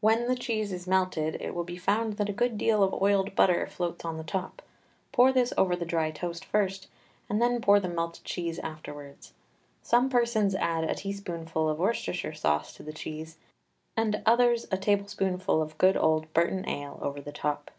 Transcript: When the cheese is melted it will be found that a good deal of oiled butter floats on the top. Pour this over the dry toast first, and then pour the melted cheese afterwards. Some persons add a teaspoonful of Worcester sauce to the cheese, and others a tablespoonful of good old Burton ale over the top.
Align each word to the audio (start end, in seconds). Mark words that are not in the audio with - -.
When 0.00 0.28
the 0.28 0.36
cheese 0.36 0.70
is 0.70 0.86
melted 0.86 1.38
it 1.42 1.52
will 1.52 1.64
be 1.64 1.76
found 1.76 2.18
that 2.18 2.28
a 2.28 2.32
good 2.32 2.56
deal 2.56 2.84
of 2.84 2.94
oiled 3.02 3.34
butter 3.34 3.66
floats 3.66 4.04
on 4.04 4.16
the 4.16 4.22
top. 4.22 4.62
Pour 5.10 5.32
this 5.32 5.52
over 5.58 5.74
the 5.74 5.84
dry 5.84 6.12
toast 6.12 6.44
first, 6.44 6.86
and 7.28 7.42
then 7.42 7.60
pour 7.60 7.80
the 7.80 7.88
melted 7.88 8.22
cheese 8.24 8.60
afterwards. 8.60 9.32
Some 9.82 10.08
persons 10.08 10.54
add 10.54 10.84
a 10.84 10.94
teaspoonful 10.94 11.68
of 11.68 11.80
Worcester 11.80 12.32
sauce 12.32 12.72
to 12.74 12.84
the 12.84 12.92
cheese, 12.92 13.38
and 13.96 14.22
others 14.24 14.68
a 14.70 14.76
tablespoonful 14.78 15.60
of 15.60 15.78
good 15.78 15.96
old 15.96 16.32
Burton 16.32 16.68
ale 16.68 17.00
over 17.02 17.20
the 17.20 17.32
top. 17.32 17.72